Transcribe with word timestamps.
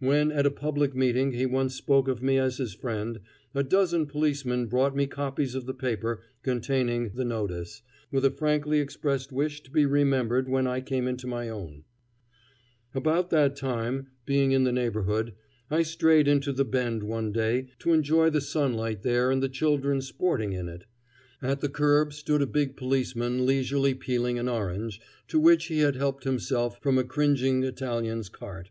When 0.00 0.32
at 0.32 0.44
a 0.44 0.50
public 0.50 0.96
meeting 0.96 1.30
he 1.30 1.46
once 1.46 1.72
spoke 1.72 2.08
of 2.08 2.20
me 2.20 2.36
as 2.36 2.56
his 2.56 2.74
friend, 2.74 3.20
a 3.54 3.62
dozen 3.62 4.06
policemen 4.06 4.66
brought 4.66 4.96
me 4.96 5.06
copies 5.06 5.54
of 5.54 5.66
the 5.66 5.72
paper 5.72 6.20
containing 6.42 7.10
"the 7.14 7.24
notice," 7.24 7.82
with 8.10 8.24
a 8.24 8.32
frankly 8.32 8.80
expressed 8.80 9.30
wish 9.30 9.60
to 9.62 9.70
be 9.70 9.86
remembered 9.86 10.48
when 10.48 10.66
I 10.66 10.80
came 10.80 11.06
into 11.06 11.28
my 11.28 11.48
own, 11.48 11.84
About 12.92 13.30
that 13.30 13.54
time, 13.54 14.08
being 14.26 14.50
in 14.50 14.64
the 14.64 14.72
neighborhood, 14.72 15.34
I 15.70 15.84
strayed 15.84 16.26
into 16.26 16.52
the 16.52 16.64
Bend 16.64 17.04
one 17.04 17.30
day 17.30 17.68
to 17.78 17.92
enjoy 17.92 18.30
the 18.30 18.40
sunlight 18.40 19.02
there 19.02 19.30
and 19.30 19.40
the 19.40 19.48
children 19.48 20.00
sporting 20.00 20.54
in 20.54 20.68
it. 20.68 20.86
At 21.40 21.60
the 21.60 21.68
curb 21.68 22.12
stood 22.12 22.42
a 22.42 22.46
big 22.46 22.76
policeman 22.76 23.46
leisurely 23.46 23.94
peeling 23.94 24.40
an 24.40 24.48
orange, 24.48 25.00
to 25.28 25.38
which 25.38 25.66
he 25.66 25.78
had 25.78 25.94
helped 25.94 26.24
himself 26.24 26.82
from 26.82 26.98
a 26.98 27.04
cringing 27.04 27.62
Italian's 27.62 28.28
cart. 28.28 28.70